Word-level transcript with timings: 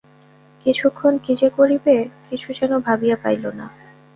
কিছুক্ষণ 0.65 1.13
কী 1.17 1.33
যে 1.35 1.49
করিবে 1.49 1.95
কিছু 2.29 2.49
যেন 2.53 2.71
ভাবিয়া 2.79 3.17
পাইল 3.23 3.43
না। 3.51 3.65